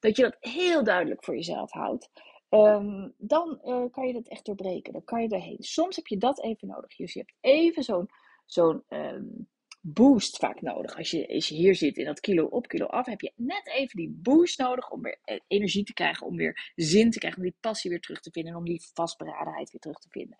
Dat 0.00 0.16
je 0.16 0.22
dat 0.22 0.36
heel 0.40 0.84
duidelijk 0.84 1.24
voor 1.24 1.34
jezelf 1.34 1.72
houdt. 1.72 2.10
Um, 2.48 3.14
dan 3.18 3.60
uh, 3.64 3.84
kan 3.90 4.06
je 4.06 4.12
dat 4.12 4.28
echt 4.28 4.44
doorbreken. 4.44 4.92
Dan 4.92 5.04
kan 5.04 5.22
je 5.22 5.28
erheen. 5.28 5.62
Soms 5.62 5.96
heb 5.96 6.06
je 6.06 6.16
dat 6.16 6.42
even 6.42 6.68
nodig. 6.68 6.96
Dus 6.96 7.12
je 7.12 7.18
hebt 7.18 7.34
even 7.40 7.82
zo'n 7.82 8.08
zo'n 8.46 8.84
um, 8.88 9.48
boost 9.86 10.36
vaak 10.36 10.60
nodig. 10.60 10.96
Als 10.96 11.10
je, 11.10 11.28
als 11.28 11.48
je 11.48 11.54
hier 11.54 11.74
zit 11.74 11.96
in 11.96 12.04
dat 12.04 12.20
kilo 12.20 12.44
op, 12.44 12.66
kilo 12.66 12.86
af, 12.86 13.06
heb 13.06 13.20
je 13.20 13.32
net 13.36 13.68
even 13.68 13.96
die 13.96 14.18
boost 14.22 14.58
nodig 14.58 14.90
om 14.90 15.02
weer 15.02 15.18
e-, 15.24 15.38
energie 15.46 15.84
te 15.84 15.92
krijgen, 15.92 16.26
om 16.26 16.36
weer 16.36 16.72
zin 16.74 17.10
te 17.10 17.18
krijgen, 17.18 17.38
om 17.38 17.48
die 17.48 17.56
passie 17.60 17.90
weer 17.90 18.00
terug 18.00 18.20
te 18.20 18.30
vinden 18.30 18.52
en 18.52 18.58
om 18.58 18.64
die 18.64 18.90
vastberadenheid 18.94 19.70
weer 19.70 19.80
terug 19.80 19.98
te 19.98 20.08
vinden. 20.10 20.36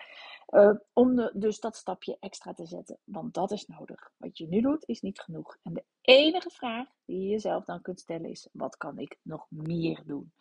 Uh, 0.48 0.74
om 0.92 1.30
dus 1.34 1.60
dat 1.60 1.76
stapje 1.76 2.16
extra 2.20 2.52
te 2.52 2.66
zetten, 2.66 2.98
want 3.04 3.34
dat 3.34 3.50
is 3.50 3.66
nodig. 3.66 4.10
Wat 4.16 4.38
je 4.38 4.48
nu 4.48 4.60
doet 4.60 4.88
is 4.88 5.00
niet 5.00 5.20
genoeg. 5.20 5.56
En 5.62 5.72
de 5.74 5.84
enige 6.00 6.50
vraag 6.50 6.88
die 7.04 7.20
je 7.20 7.28
jezelf 7.28 7.64
dan 7.64 7.82
kunt 7.82 8.00
stellen 8.00 8.30
is: 8.30 8.48
wat 8.52 8.76
kan 8.76 8.98
ik 8.98 9.18
nog 9.22 9.46
meer 9.48 10.02
doen? 10.06 10.32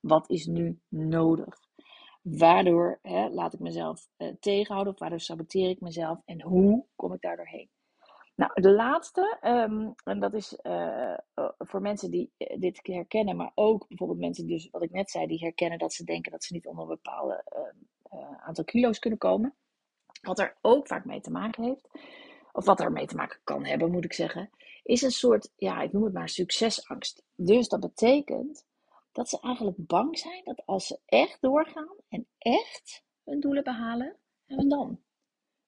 Wat 0.00 0.30
is 0.30 0.46
nu 0.46 0.80
nodig? 0.88 1.58
Waardoor 2.22 2.98
hè, 3.02 3.28
laat 3.28 3.54
ik 3.54 3.60
mezelf 3.60 4.08
uh, 4.18 4.34
tegenhouden 4.40 4.92
of 4.92 4.98
waardoor 4.98 5.20
saboteer 5.20 5.70
ik 5.70 5.80
mezelf 5.80 6.20
en 6.24 6.42
hoe 6.42 6.86
kom 6.96 7.12
ik 7.12 7.20
daar 7.20 7.36
doorheen? 7.36 7.70
Nou, 8.34 8.50
de 8.54 8.72
laatste, 8.72 9.38
um, 9.42 9.94
en 10.04 10.20
dat 10.20 10.34
is 10.34 10.58
uh, 10.62 11.16
voor 11.58 11.80
mensen 11.80 12.10
die 12.10 12.32
dit 12.58 12.80
herkennen, 12.82 13.36
maar 13.36 13.52
ook 13.54 13.88
bijvoorbeeld 13.88 14.18
mensen, 14.18 14.46
dus 14.46 14.68
wat 14.70 14.82
ik 14.82 14.90
net 14.90 15.10
zei, 15.10 15.26
die 15.26 15.38
herkennen 15.38 15.78
dat 15.78 15.92
ze 15.92 16.04
denken 16.04 16.32
dat 16.32 16.44
ze 16.44 16.52
niet 16.52 16.66
onder 16.66 16.82
een 16.82 16.88
bepaalde 16.88 17.44
uh, 18.12 18.42
aantal 18.42 18.64
kilo's 18.64 18.98
kunnen 18.98 19.18
komen. 19.18 19.54
Wat 20.22 20.38
er 20.38 20.56
ook 20.60 20.86
vaak 20.86 21.04
mee 21.04 21.20
te 21.20 21.30
maken 21.30 21.64
heeft, 21.64 21.88
of 22.52 22.64
wat 22.64 22.80
er 22.80 22.92
mee 22.92 23.06
te 23.06 23.16
maken 23.16 23.40
kan 23.44 23.64
hebben, 23.64 23.90
moet 23.90 24.04
ik 24.04 24.12
zeggen, 24.12 24.50
is 24.82 25.02
een 25.02 25.10
soort, 25.10 25.52
ja, 25.56 25.80
ik 25.80 25.92
noem 25.92 26.04
het 26.04 26.12
maar 26.12 26.28
succesangst. 26.28 27.24
Dus 27.34 27.68
dat 27.68 27.80
betekent 27.80 28.66
dat 29.12 29.28
ze 29.28 29.40
eigenlijk 29.40 29.76
bang 29.86 30.18
zijn 30.18 30.44
dat 30.44 30.62
als 30.66 30.86
ze 30.86 30.98
echt 31.06 31.38
doorgaan 31.40 31.96
en 32.08 32.26
echt 32.38 33.04
hun 33.24 33.40
doelen 33.40 33.64
behalen, 33.64 34.16
en 34.46 34.68
dan? 34.68 35.00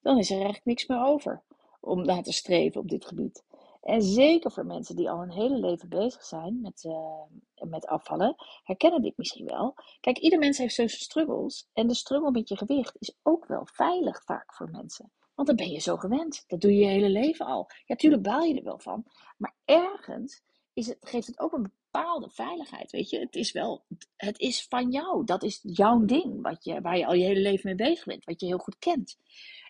Dan 0.01 0.19
is 0.19 0.29
er 0.29 0.35
eigenlijk 0.35 0.65
niks 0.65 0.87
meer 0.87 1.05
over 1.05 1.43
om 1.85 2.05
naar 2.05 2.23
te 2.23 2.33
streven 2.33 2.81
op 2.81 2.89
dit 2.89 3.05
gebied. 3.05 3.45
En 3.85 4.03
zeker 4.03 4.51
voor 4.51 4.67
mensen 4.67 4.97
die 4.97 5.11
al 5.11 5.23
een 5.23 5.33
hele 5.33 5.59
leven 5.59 5.89
bezig 5.89 6.25
zijn 6.25 6.61
met, 6.61 6.85
uh, 6.85 7.69
met 7.69 7.87
afvallen, 7.87 8.35
herkennen 8.63 9.03
dit 9.03 9.17
misschien 9.17 9.47
wel. 9.47 9.75
Kijk, 10.01 10.19
ieder 10.19 10.39
mens 10.39 10.59
heeft 10.59 10.75
zijn 10.75 10.89
struggles. 10.89 11.69
En 11.73 11.87
de 11.87 11.95
struggle 11.95 12.31
met 12.31 12.49
je 12.49 12.57
gewicht 12.57 12.97
is 12.99 13.17
ook 13.23 13.47
wel 13.47 13.67
veilig 13.73 14.25
vaak 14.25 14.55
voor 14.55 14.71
mensen. 14.71 15.13
Want 15.35 15.49
dan 15.49 15.57
ben 15.57 15.71
je 15.71 15.79
zo 15.79 15.97
gewend. 15.97 16.45
Dat 16.47 16.61
doe 16.61 16.73
je 16.73 16.79
je 16.79 16.87
hele 16.87 17.09
leven 17.09 17.47
al. 17.47 17.67
Ja, 17.69 17.83
natuurlijk 17.87 18.23
baal 18.23 18.43
je 18.43 18.55
er 18.55 18.65
wel 18.65 18.79
van. 18.79 19.05
Maar 19.37 19.57
ergens 19.65 20.43
is 20.73 20.87
het, 20.87 20.99
geeft 21.01 21.27
het 21.27 21.39
ook 21.39 21.53
een 21.53 21.73
bepaalde 21.91 22.31
veiligheid. 22.31 22.91
Weet 22.91 23.11
je, 23.11 23.19
het 23.19 23.35
is 23.35 23.53
wel, 23.53 23.85
het 24.17 24.39
is 24.39 24.67
van 24.69 24.91
jou. 24.91 25.25
Dat 25.25 25.43
is 25.43 25.61
jouw 25.63 26.05
ding, 26.05 26.43
wat 26.43 26.65
je, 26.65 26.81
waar 26.81 26.99
je 26.99 27.07
al 27.07 27.15
je 27.15 27.25
hele 27.25 27.41
leven 27.41 27.77
mee 27.77 27.89
bezig 27.89 28.05
bent, 28.05 28.25
wat 28.25 28.41
je 28.41 28.47
heel 28.47 28.59
goed 28.59 28.79
kent. 28.79 29.19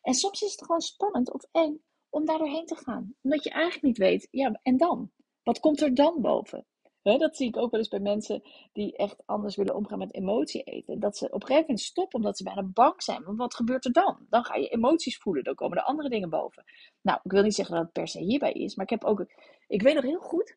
En 0.02 0.14
soms 0.14 0.42
is 0.42 0.50
het 0.50 0.64
gewoon 0.64 0.80
spannend 0.80 1.32
of 1.32 1.46
eng 1.52 1.82
om 2.14 2.24
daar 2.24 2.38
doorheen 2.38 2.66
te 2.66 2.76
gaan. 2.76 3.14
Omdat 3.22 3.44
je 3.44 3.50
eigenlijk 3.50 3.84
niet 3.84 3.98
weet, 3.98 4.28
ja, 4.30 4.58
en 4.62 4.76
dan? 4.76 5.10
Wat 5.42 5.60
komt 5.60 5.80
er 5.80 5.94
dan 5.94 6.20
boven? 6.20 6.66
dat 7.02 7.36
zie 7.36 7.48
ik 7.48 7.56
ook 7.56 7.70
wel 7.70 7.80
eens 7.80 7.88
bij 7.88 8.00
mensen 8.00 8.42
die 8.72 8.96
echt 8.96 9.22
anders 9.26 9.56
willen 9.56 9.74
omgaan 9.74 9.98
met 9.98 10.14
emotie 10.14 10.62
eten. 10.62 11.00
Dat 11.00 11.16
ze 11.16 11.24
op 11.24 11.32
een 11.32 11.40
gegeven 11.40 11.60
moment 11.60 11.80
stoppen 11.80 12.18
omdat 12.18 12.36
ze 12.36 12.44
bijna 12.44 12.62
bang 12.62 13.02
zijn. 13.02 13.36
Wat 13.36 13.54
gebeurt 13.54 13.84
er 13.84 13.92
dan? 13.92 14.26
Dan 14.28 14.44
ga 14.44 14.54
je 14.54 14.68
emoties 14.68 15.18
voelen, 15.18 15.44
dan 15.44 15.54
komen 15.54 15.78
er 15.78 15.84
andere 15.84 16.08
dingen 16.08 16.30
boven. 16.30 16.64
Nou, 17.00 17.18
ik 17.22 17.30
wil 17.30 17.42
niet 17.42 17.54
zeggen 17.54 17.74
dat 17.74 17.84
het 17.84 17.92
per 17.92 18.08
se 18.08 18.20
hierbij 18.20 18.52
is, 18.52 18.74
maar 18.74 18.84
ik 18.84 18.90
heb 18.90 19.04
ook, 19.04 19.26
ik 19.68 19.82
weet 19.82 19.94
nog 19.94 20.04
heel 20.04 20.20
goed 20.20 20.56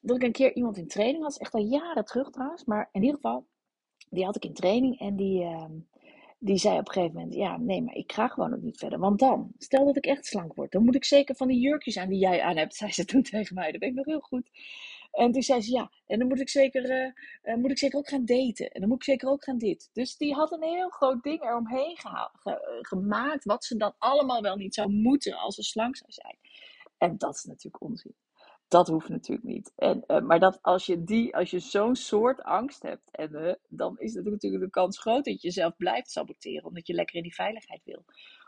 dat 0.00 0.16
ik 0.16 0.22
een 0.22 0.32
keer 0.32 0.54
iemand 0.54 0.76
in 0.76 0.88
training 0.88 1.22
had, 1.22 1.38
echt 1.38 1.54
al 1.54 1.60
jaren 1.60 2.04
terug 2.04 2.30
trouwens, 2.30 2.64
maar 2.64 2.88
in 2.92 3.02
ieder 3.02 3.16
geval, 3.16 3.46
die 4.10 4.24
had 4.24 4.36
ik 4.36 4.44
in 4.44 4.54
training 4.54 4.98
en 4.98 5.16
die, 5.16 5.42
ehm, 5.42 5.78
die 6.38 6.58
zei 6.58 6.78
op 6.78 6.88
een 6.88 6.92
gegeven 6.92 7.14
moment, 7.14 7.34
ja, 7.34 7.56
nee, 7.56 7.82
maar 7.82 7.94
ik 7.94 8.12
ga 8.12 8.28
gewoon 8.28 8.54
ook 8.54 8.62
niet 8.62 8.78
verder. 8.78 8.98
Want 8.98 9.18
dan, 9.18 9.52
stel 9.58 9.84
dat 9.84 9.96
ik 9.96 10.06
echt 10.06 10.26
slank 10.26 10.54
word, 10.54 10.72
dan 10.72 10.84
moet 10.84 10.94
ik 10.94 11.04
zeker 11.04 11.34
van 11.34 11.48
die 11.48 11.60
jurkjes 11.60 11.98
aan 11.98 12.08
die 12.08 12.18
jij 12.18 12.42
aan 12.42 12.56
hebt, 12.56 12.74
zei 12.74 12.92
ze 12.92 13.04
toen 13.04 13.22
tegen 13.32 13.54
mij. 13.54 13.72
Dat 13.72 13.80
weet 13.80 13.90
ik 13.90 13.96
nog 13.96 14.06
heel 14.06 14.20
goed. 14.20 14.50
En 15.12 15.32
toen 15.32 15.42
zei 15.42 15.60
ze, 15.60 15.70
ja, 15.70 15.90
en 16.06 16.18
dan 16.18 16.28
moet 16.28 16.40
ik 16.40 16.48
zeker, 16.48 16.90
uh, 16.90 17.12
uh, 17.42 17.60
moet 17.60 17.70
ik 17.70 17.78
zeker 17.78 17.98
ook 17.98 18.08
gaan 18.08 18.24
daten. 18.24 18.70
En 18.70 18.80
dan 18.80 18.88
moet 18.88 18.98
ik 18.98 19.04
zeker 19.04 19.28
ook 19.28 19.44
gaan 19.44 19.58
dit. 19.58 19.90
Dus 19.92 20.16
die 20.16 20.34
had 20.34 20.52
een 20.52 20.62
heel 20.62 20.88
groot 20.88 21.22
ding 21.22 21.42
eromheen 21.42 21.96
ge 21.96 22.28
gemaakt, 22.82 23.44
wat 23.44 23.64
ze 23.64 23.76
dan 23.76 23.94
allemaal 23.98 24.42
wel 24.42 24.56
niet 24.56 24.74
zou 24.74 24.90
moeten 24.90 25.34
als 25.34 25.54
ze 25.54 25.62
slank 25.62 25.96
zou 25.96 26.12
zijn. 26.12 26.38
En 26.98 27.18
dat 27.18 27.34
is 27.34 27.44
natuurlijk 27.44 27.82
onzin. 27.82 28.14
Dat 28.68 28.88
hoeft 28.88 29.08
natuurlijk 29.08 29.48
niet. 29.48 29.72
En, 29.76 30.04
uh, 30.06 30.20
maar 30.20 30.38
dat 30.38 30.58
als 30.62 30.86
je, 30.86 31.04
die, 31.04 31.36
als 31.36 31.50
je 31.50 31.58
zo'n 31.58 31.96
soort 31.96 32.42
angst 32.42 32.82
hebt, 32.82 33.10
en, 33.10 33.32
uh, 33.32 33.52
dan 33.68 33.98
is 33.98 34.14
natuurlijk 34.14 34.62
de 34.62 34.70
kans 34.70 34.98
groot 34.98 35.24
dat 35.24 35.40
je 35.40 35.48
jezelf 35.48 35.76
blijft 35.76 36.10
saboteren, 36.10 36.64
omdat 36.64 36.86
je 36.86 36.94
lekker 36.94 37.16
in 37.16 37.22
die 37.22 37.34
veiligheid 37.34 37.80
wil. 37.84 38.04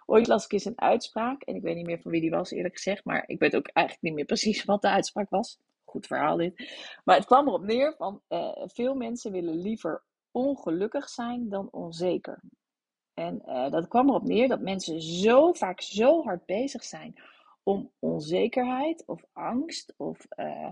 Ooit 0.06 0.26
las 0.26 0.44
ik 0.44 0.52
eens 0.52 0.64
een 0.64 0.80
uitspraak, 0.80 1.42
en 1.42 1.54
ik 1.54 1.62
weet 1.62 1.76
niet 1.76 1.86
meer 1.86 2.00
van 2.00 2.10
wie 2.10 2.20
die 2.20 2.30
was 2.30 2.50
eerlijk 2.50 2.74
gezegd, 2.74 3.04
maar 3.04 3.24
ik 3.26 3.38
weet 3.38 3.56
ook 3.56 3.66
eigenlijk 3.66 4.06
niet 4.06 4.14
meer 4.14 4.24
precies 4.34 4.64
wat 4.64 4.82
de 4.82 4.88
uitspraak 4.88 5.30
was. 5.30 5.58
Goed 5.84 6.06
verhaal 6.06 6.36
dit. 6.36 6.72
Maar 7.04 7.16
het 7.16 7.26
kwam 7.26 7.46
erop 7.46 7.62
neer 7.62 7.94
van 7.96 8.20
uh, 8.28 8.52
veel 8.56 8.94
mensen 8.94 9.32
willen 9.32 9.56
liever 9.56 10.02
ongelukkig 10.30 11.08
zijn 11.08 11.48
dan 11.48 11.68
onzeker. 11.70 12.40
En 13.14 13.42
dat 13.70 13.88
kwam 13.88 14.08
erop 14.08 14.22
neer 14.22 14.48
dat 14.48 14.60
mensen 14.60 15.00
zo 15.00 15.52
vaak 15.52 15.80
zo 15.80 16.22
hard 16.22 16.46
bezig 16.46 16.84
zijn 16.84 17.14
om 17.62 17.90
onzekerheid 17.98 19.04
of 19.06 19.24
angst 19.32 19.94
of 19.96 20.26
uh, 20.36 20.70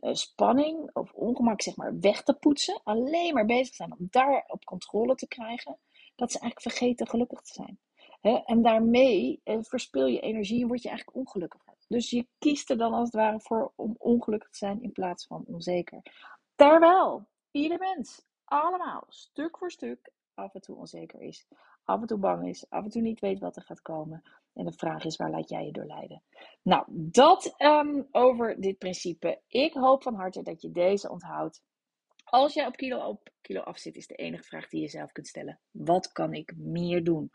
spanning 0.00 0.90
of 0.92 1.12
ongemak 1.12 1.62
zeg 1.62 1.76
maar 1.76 1.98
weg 2.00 2.22
te 2.22 2.34
poetsen. 2.34 2.80
Alleen 2.84 3.34
maar 3.34 3.46
bezig 3.46 3.74
zijn 3.74 3.92
om 3.92 4.06
daar 4.10 4.44
op 4.46 4.64
controle 4.64 5.14
te 5.14 5.28
krijgen. 5.28 5.78
Dat 6.16 6.32
ze 6.32 6.38
eigenlijk 6.38 6.76
vergeten 6.76 7.08
gelukkig 7.08 7.40
te 7.40 7.52
zijn. 7.52 7.78
en 8.44 8.62
daarmee 8.62 9.40
uh, 9.44 9.58
verspil 9.60 10.06
je 10.06 10.20
energie 10.20 10.62
en 10.62 10.68
word 10.68 10.82
je 10.82 10.88
eigenlijk 10.88 11.18
ongelukkiger. 11.18 11.74
Dus 11.88 12.10
je 12.10 12.26
kiest 12.38 12.70
er 12.70 12.78
dan 12.78 12.92
als 12.92 13.04
het 13.04 13.14
ware 13.14 13.40
voor 13.40 13.72
om 13.76 13.94
ongelukkig 13.98 14.50
te 14.50 14.58
zijn 14.58 14.82
in 14.82 14.92
plaats 14.92 15.26
van 15.26 15.44
onzeker. 15.46 16.02
Terwijl 16.54 17.28
ieder 17.50 17.78
mens 17.78 18.26
allemaal 18.44 19.04
stuk 19.08 19.58
voor 19.58 19.70
stuk 19.70 20.12
af 20.34 20.54
en 20.54 20.60
toe 20.60 20.76
onzeker 20.76 21.20
is 21.20 21.46
af 21.84 22.00
en 22.00 22.06
toe 22.06 22.18
bang 22.18 22.48
is, 22.48 22.66
af 22.68 22.84
en 22.84 22.90
toe 22.90 23.02
niet 23.02 23.20
weet 23.20 23.38
wat 23.38 23.56
er 23.56 23.62
gaat 23.62 23.82
komen. 23.82 24.22
En 24.54 24.64
de 24.64 24.72
vraag 24.72 25.04
is, 25.04 25.16
waar 25.16 25.30
laat 25.30 25.48
jij 25.48 25.64
je 25.64 25.72
door 25.72 25.86
leiden? 25.86 26.22
Nou, 26.62 26.84
dat 26.88 27.54
um, 27.58 28.08
over 28.10 28.60
dit 28.60 28.78
principe. 28.78 29.40
Ik 29.46 29.72
hoop 29.72 30.02
van 30.02 30.14
harte 30.14 30.42
dat 30.42 30.62
je 30.62 30.70
deze 30.70 31.10
onthoudt. 31.10 31.62
Als 32.24 32.54
jij 32.54 32.66
op 32.66 32.76
kilo 32.76 33.08
op 33.08 33.30
kilo 33.40 33.60
af 33.60 33.78
zit, 33.78 33.96
is 33.96 34.06
de 34.06 34.14
enige 34.14 34.42
vraag 34.42 34.68
die 34.68 34.80
je 34.80 34.88
zelf 34.88 35.12
kunt 35.12 35.26
stellen. 35.26 35.60
Wat 35.70 36.12
kan 36.12 36.32
ik 36.32 36.52
meer 36.56 37.04
doen? 37.04 37.30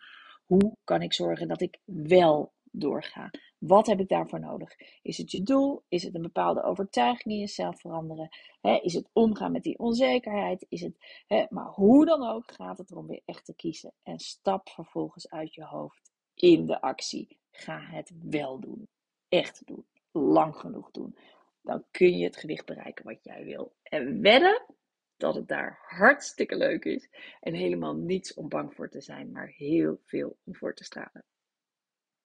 Hoe 0.45 0.77
kan 0.83 1.01
ik 1.01 1.13
zorgen 1.13 1.47
dat 1.47 1.61
ik 1.61 1.79
wel 1.85 2.53
doorga? 2.63 3.31
Wat 3.67 3.87
heb 3.87 3.99
ik 3.99 4.07
daarvoor 4.07 4.39
nodig? 4.39 4.75
Is 5.01 5.17
het 5.17 5.31
je 5.31 5.43
doel? 5.43 5.83
Is 5.87 6.03
het 6.03 6.15
een 6.15 6.21
bepaalde 6.21 6.63
overtuiging 6.63 7.33
in 7.33 7.39
jezelf 7.39 7.79
veranderen? 7.79 8.29
is 8.81 8.93
het 8.93 9.09
omgaan 9.13 9.51
met 9.51 9.63
die 9.63 9.79
onzekerheid? 9.79 10.65
Is 10.69 10.81
het, 10.81 10.97
maar 11.49 11.67
hoe 11.67 12.05
dan 12.05 12.27
ook 12.27 12.51
gaat 12.51 12.77
het 12.77 12.91
erom 12.91 13.07
weer 13.07 13.21
echt 13.25 13.45
te 13.45 13.55
kiezen. 13.55 13.93
En 14.03 14.19
stap 14.19 14.69
vervolgens 14.69 15.29
uit 15.29 15.53
je 15.53 15.63
hoofd 15.63 16.11
in 16.33 16.65
de 16.65 16.81
actie. 16.81 17.37
Ga 17.51 17.79
het 17.79 18.11
wel 18.21 18.59
doen. 18.59 18.87
Echt 19.29 19.61
doen. 19.65 19.85
Lang 20.11 20.55
genoeg 20.55 20.91
doen. 20.91 21.17
Dan 21.61 21.83
kun 21.91 22.17
je 22.17 22.23
het 22.23 22.37
gewicht 22.37 22.65
bereiken 22.65 23.05
wat 23.05 23.23
jij 23.23 23.43
wil. 23.43 23.75
En 23.83 24.21
wedden 24.21 24.65
dat 25.17 25.35
het 25.35 25.47
daar 25.47 25.79
hartstikke 25.81 26.55
leuk 26.55 26.85
is. 26.85 27.09
En 27.39 27.53
helemaal 27.53 27.95
niets 27.95 28.33
om 28.33 28.49
bang 28.49 28.73
voor 28.73 28.89
te 28.89 29.01
zijn, 29.01 29.31
maar 29.31 29.47
heel 29.47 29.99
veel 30.03 30.37
om 30.43 30.55
voor 30.55 30.73
te 30.73 30.83
stralen. 30.83 31.23